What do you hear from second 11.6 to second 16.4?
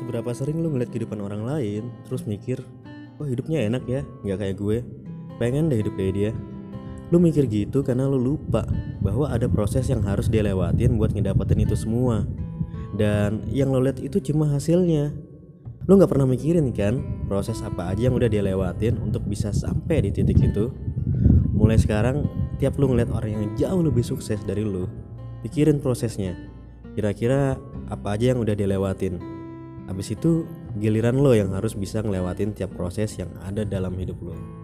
itu semua. Dan yang lo lihat itu cuma hasilnya. Lu nggak pernah